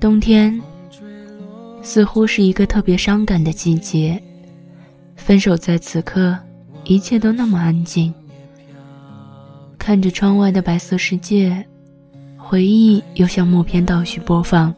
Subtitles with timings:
[0.00, 0.58] 冬天
[1.82, 4.20] 似乎是一个特别伤感的季节，
[5.16, 6.36] 分手在此刻，
[6.84, 8.14] 一切都那么安静。
[9.76, 11.64] 看着窗外的白色世界，
[12.36, 14.72] 回忆又像默片倒叙播放。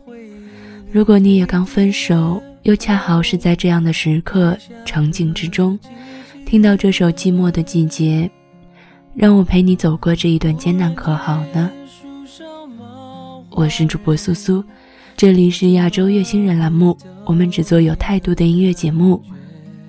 [0.91, 5.79] 如果你也刚分手，又恰好是在这样的时刻场景之中，
[6.47, 8.31] 听到这首《寂寞的季节》，
[9.15, 11.71] 让我陪你走过这一段艰难，可好呢？
[13.51, 14.65] 我是主播苏苏。
[15.21, 19.23] 这里是亚洲月星人栏目，我们只做有态度的音乐节目。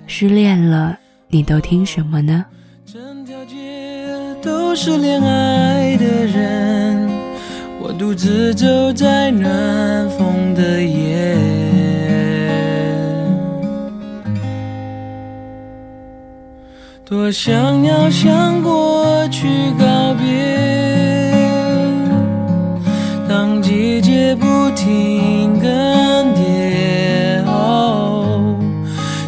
[0.06, 0.94] 失恋了，
[1.28, 2.44] 你都听什么呢？
[2.84, 7.08] 整条街都是恋爱的人，
[7.80, 9.48] 我独自走在暖
[10.10, 11.34] 风的夜。
[17.06, 20.71] 多想要向过去告别。
[23.62, 25.64] 季节不停更
[26.34, 27.38] 迭，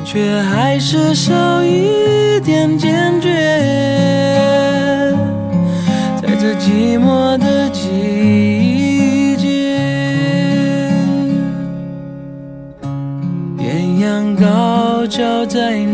[0.05, 3.31] 却还是少一点坚决，
[6.21, 9.79] 在这寂寞的季节，
[13.59, 15.94] 艳阳高照在。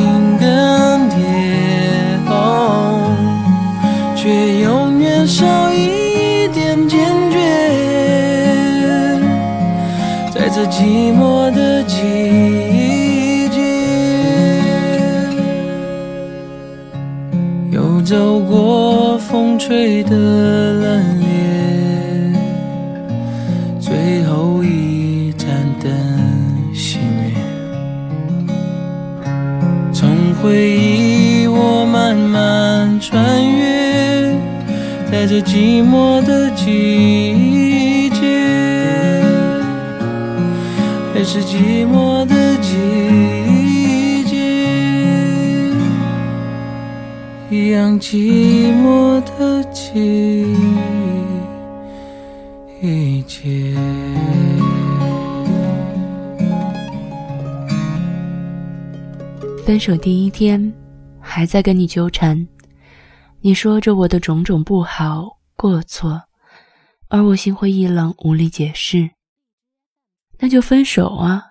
[30.41, 34.31] 回忆，我慢慢穿越，
[35.11, 38.41] 在这寂寞的季节，
[41.13, 45.69] 还是寂寞的季节，
[47.51, 50.60] 一样寂寞的季。
[59.83, 60.71] 分手第一天，
[61.19, 62.47] 还在跟你纠缠，
[63.39, 66.21] 你说着我的种种不好过错，
[67.09, 69.09] 而我心灰意冷，无力解释。
[70.37, 71.41] 那就分手啊！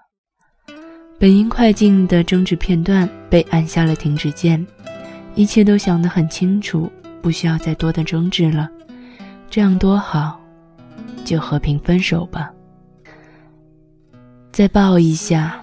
[1.19, 4.65] 本应快进的争执片段被按下了停止键，
[5.35, 6.89] 一切都想得很清楚，
[7.21, 8.71] 不需要再多的争执了，
[9.51, 10.41] 这样多好，
[11.25, 12.49] 就和平分手吧。
[14.53, 15.61] 再抱一下，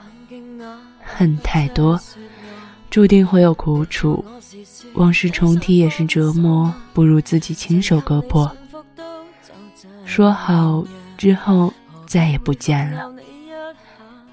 [1.02, 1.98] 恨太多。
[2.89, 4.24] 注定会有苦楚，
[4.94, 8.50] 往事重提也是折磨，不如自己亲手割破。
[10.06, 10.84] 说好
[11.18, 11.74] 之后
[12.06, 13.12] 再也不见了，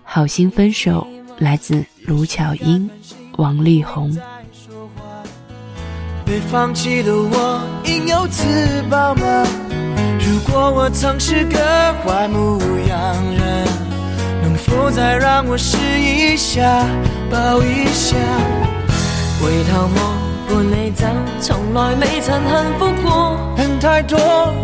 [0.05, 1.07] 好心分手，
[1.39, 2.89] 来自卢巧音、
[3.37, 4.17] 王力宏。
[6.25, 9.23] 被放弃的我，应有自保吗？
[10.25, 11.59] 如果我曾是个
[12.03, 12.59] 坏牧
[12.89, 13.67] 羊人，
[14.43, 16.87] 能否再让我试一下？
[17.35, 18.15] 笑一下，
[19.43, 20.15] 回头望，
[20.49, 21.05] 伴你走，
[21.41, 23.37] 从来未曾幸福过。
[23.57, 24.17] 恨太多，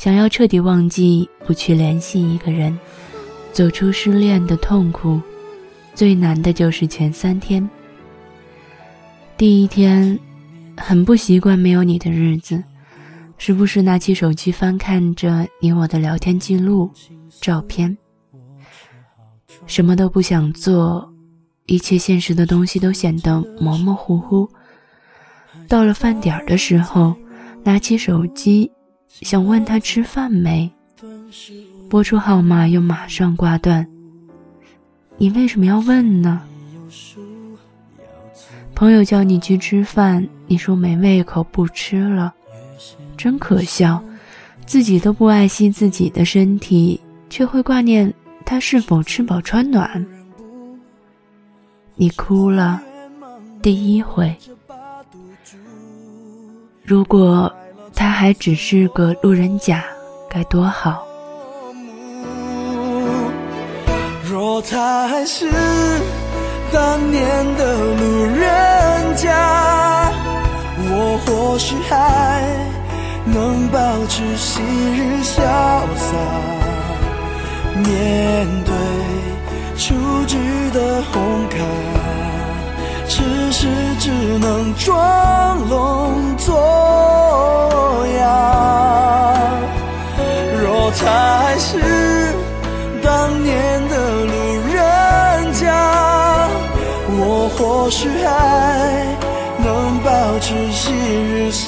[0.00, 2.74] 想要彻底忘记，不去联系一个人，
[3.52, 5.20] 走出失恋的痛苦，
[5.94, 7.68] 最难的就是前三天。
[9.36, 10.18] 第一天，
[10.74, 12.64] 很不习惯没有你的日子，
[13.36, 16.88] 时不时拿起手机翻看着你我的聊天记录、
[17.38, 17.94] 照片，
[19.66, 21.06] 什么都不想做，
[21.66, 24.48] 一切现实的东西都显得模模糊糊。
[25.68, 27.14] 到了饭点儿的时候，
[27.62, 28.72] 拿起手机。
[29.10, 30.70] 想问他吃饭没？
[31.88, 33.84] 拨出号码又马上挂断。
[35.18, 36.42] 你为什么要问呢？
[38.74, 42.32] 朋友叫你去吃饭，你说没胃口不吃了，
[43.16, 44.02] 真可笑。
[44.64, 46.98] 自己都不爱惜自己的身体，
[47.28, 48.12] 却会挂念
[48.46, 50.06] 他是否吃饱穿暖。
[51.96, 52.80] 你哭了，
[53.60, 54.34] 第一回。
[56.84, 57.52] 如果。
[58.00, 59.84] 他还只是个路人甲，
[60.30, 61.06] 该多好！
[64.24, 65.44] 若他还是
[66.72, 70.10] 当年的路人甲，
[70.78, 72.42] 我或许还
[73.26, 74.62] 能保持昔
[74.96, 75.42] 日潇
[75.96, 76.16] 洒，
[77.76, 78.74] 面对
[79.76, 79.94] 雏
[80.26, 80.38] 菊
[80.72, 81.58] 的红卡，
[83.08, 85.89] 只是只能装聋。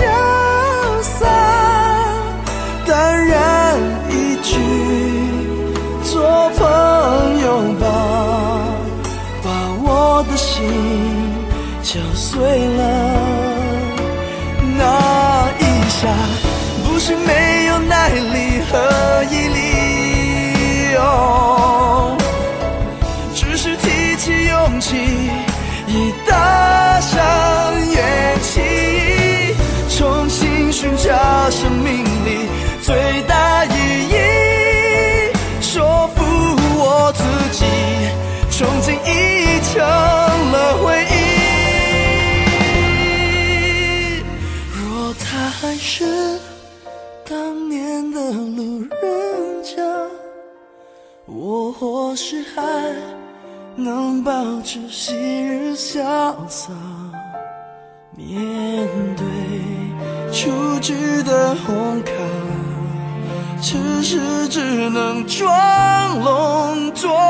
[0.02, 1.26] 潇洒，
[2.86, 3.78] 淡然
[4.10, 4.58] 一句，
[6.02, 6.20] 做
[6.58, 7.86] 朋友吧，
[9.44, 9.50] 把
[9.84, 10.66] 我的心
[11.84, 12.40] 敲碎
[12.74, 13.01] 了。
[52.12, 52.62] 若是还
[53.74, 56.68] 能保持昔日潇洒，
[58.14, 58.36] 面
[59.16, 59.24] 对
[60.30, 62.12] 出局的红卡，
[63.62, 64.18] 此时
[64.50, 65.56] 只能装
[66.22, 67.21] 聋作。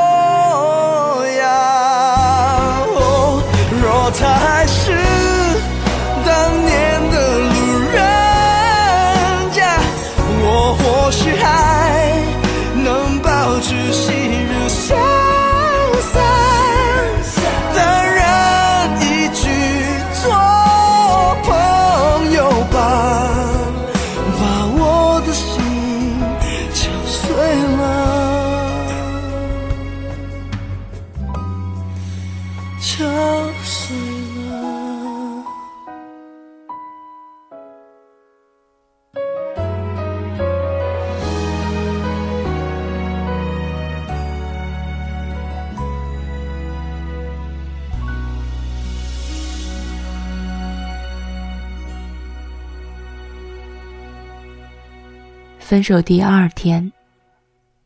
[55.63, 56.91] 分手第二天，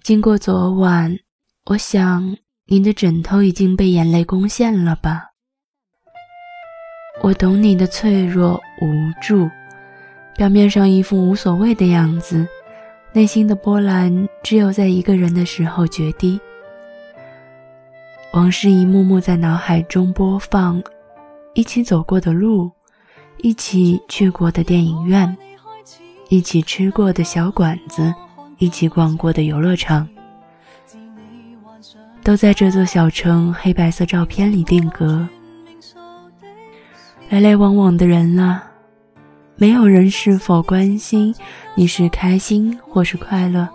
[0.01, 1.15] 经过昨晚，
[1.67, 5.27] 我想您的枕头已经被眼泪攻陷了吧。
[7.21, 8.85] 我懂你的脆弱无
[9.21, 9.47] 助，
[10.35, 12.47] 表面上一副无所谓的样子，
[13.13, 16.41] 内心的波澜只有在一个人的时候决堤。
[18.33, 20.81] 往事一幕幕在脑海中播放，
[21.53, 22.71] 一起走过的路，
[23.43, 25.37] 一起去过的电影院。
[26.29, 28.13] 一起吃过的小馆子，
[28.57, 30.07] 一起逛过的游乐场，
[32.21, 35.25] 都在这座小城黑白色照片里定格。
[37.29, 38.61] 来来往往的人啊，
[39.55, 41.33] 没有人是否关心
[41.75, 43.67] 你是开心或是快乐。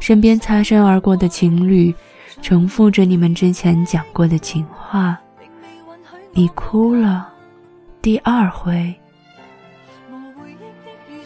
[0.00, 1.94] 身边擦身而过的情侣，
[2.42, 5.18] 重复着你们之前讲过的情话。
[6.32, 7.26] 你哭了，
[8.02, 8.94] 第二回。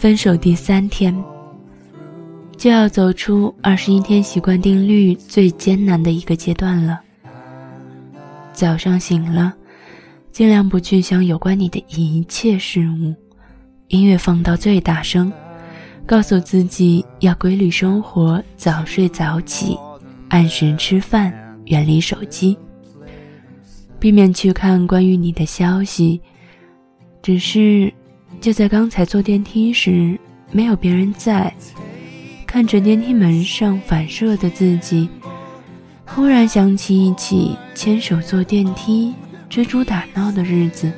[0.00, 1.14] 分手第三天，
[2.56, 6.98] 就要走出二十一天习惯定律最艰难的一个阶段了。
[8.50, 9.52] 早上醒了，
[10.32, 13.14] 尽量不去想有关你的一切事物，
[13.88, 15.30] 音乐放到最大声，
[16.06, 19.76] 告诉自己要规律生活，早睡早起，
[20.30, 21.30] 按时吃饭，
[21.66, 22.56] 远离手机，
[23.98, 26.18] 避免去看关于你的消息，
[27.20, 27.92] 只是。
[28.40, 30.18] 就在刚才坐电梯时，
[30.50, 31.52] 没有别人在，
[32.46, 35.06] 看着电梯门上反射的自己，
[36.06, 39.14] 忽然想起一起牵手坐电梯、
[39.50, 40.90] 追逐打闹的日子。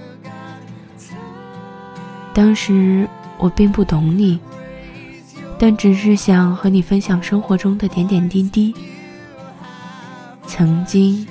[2.33, 3.09] 当时
[3.39, 4.39] 我并不懂你，
[5.59, 8.73] 但只是想和你分享生活中的点点滴滴。
[10.47, 11.27] 曾经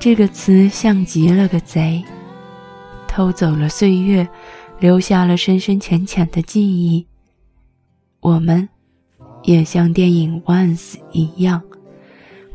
[0.00, 2.02] 这个词像极了个贼，
[3.06, 4.26] 偷走了岁月。
[4.82, 7.06] 留下了深深浅浅的记忆，
[8.18, 8.68] 我们，
[9.44, 11.62] 也像电影《Once》一样，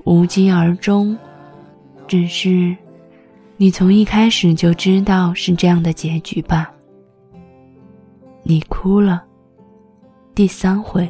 [0.03, 1.17] 无疾而终。
[2.05, 2.75] 只是，
[3.55, 6.69] 你从一开始就知道是这样的结局吧？
[8.43, 9.23] 你哭了，
[10.35, 11.09] 第三回。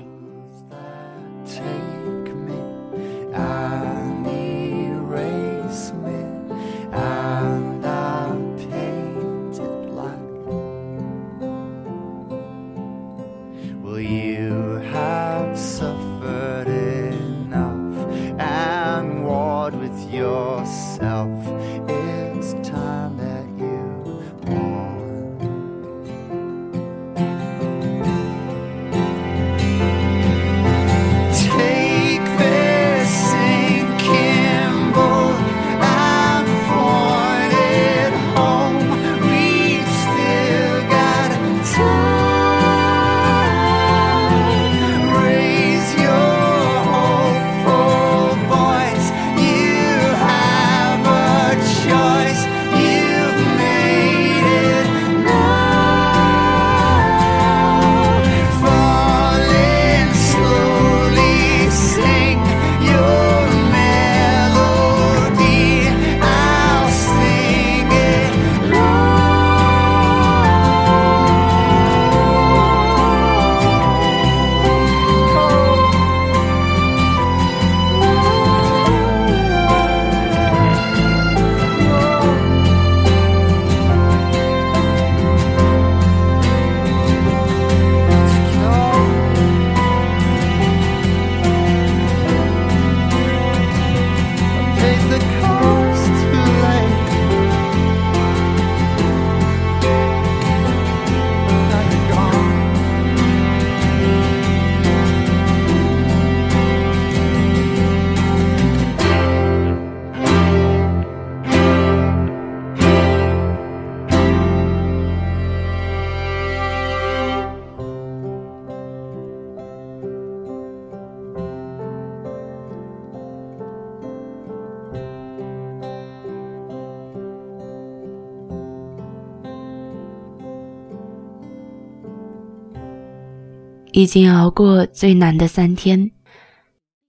[133.99, 136.11] 已经熬过最难的三天，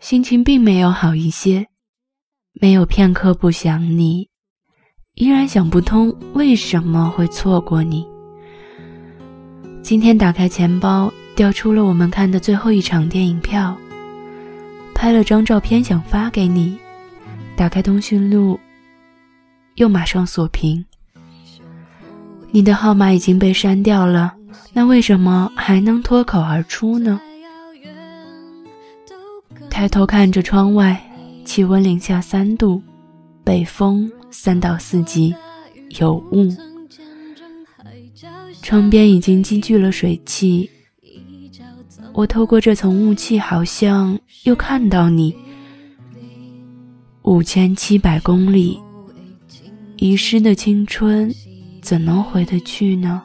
[0.00, 1.66] 心情并没有好一些，
[2.62, 4.26] 没有片刻不想你，
[5.16, 8.06] 依然想不通为什么会错过你。
[9.82, 13.76] 今天打开钱包，调出了我们看的最后一场电影票，
[14.94, 16.78] 拍了张照片想发给你，
[17.54, 18.58] 打开通讯录，
[19.74, 20.82] 又马上锁屏，
[22.50, 24.37] 你的号码已经被删掉了。
[24.72, 27.20] 那为什么还能脱口而出呢？
[29.70, 31.00] 抬头看着窗外，
[31.44, 32.80] 气温零下三度，
[33.44, 35.34] 北风三到四级，
[36.00, 36.48] 有雾。
[38.62, 40.68] 窗边已经积聚了水汽，
[42.12, 45.34] 我透过这层雾气，好像又看到你。
[47.22, 48.78] 五千七百公里，
[49.96, 51.32] 遗失的青春，
[51.80, 53.22] 怎能回得去呢？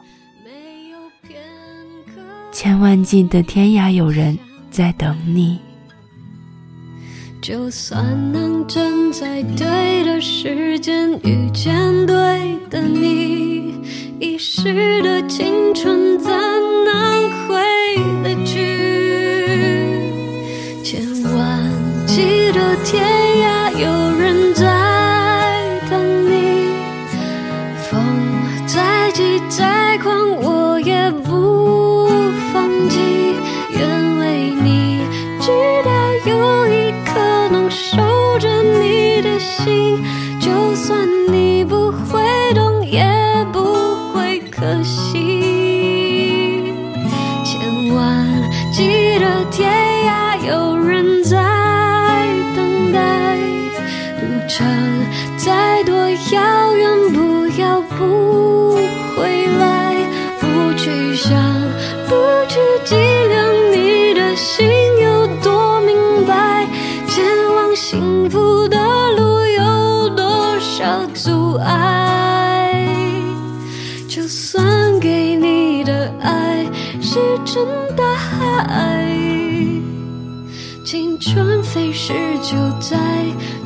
[2.54, 4.38] 千万记的天涯有人
[4.70, 5.58] 在等你。
[7.42, 11.74] 就算能真在对的时间遇见
[12.06, 13.74] 对的你，
[14.20, 17.56] 一时的青春怎能回
[18.22, 20.06] 得去？
[20.84, 21.02] 千
[21.36, 21.70] 万
[22.06, 22.16] 记
[22.52, 23.33] 得天。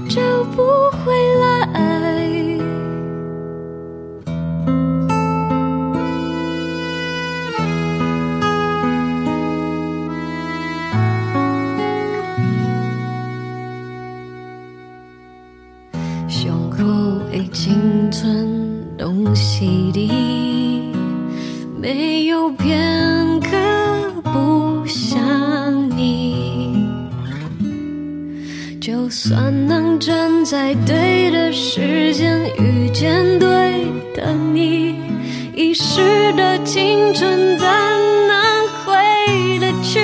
[0.09, 0.21] 找
[0.57, 0.63] 不
[1.05, 1.58] 回来。
[33.01, 33.47] 面对
[34.13, 34.95] 的你，
[35.55, 37.65] 遗失的青春，怎
[38.27, 40.01] 能回得去？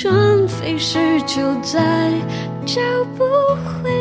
[0.03, 2.11] 春飞逝，就在
[2.67, 2.81] 找
[3.19, 3.25] 不
[3.85, 4.00] 回。